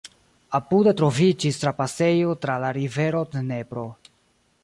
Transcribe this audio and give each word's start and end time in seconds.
Apude 0.59 0.93
troviĝis 1.01 1.59
trapasejo 1.65 2.33
tra 2.45 2.57
la 2.65 2.73
rivero 2.79 3.23
Dnepro. 3.35 3.87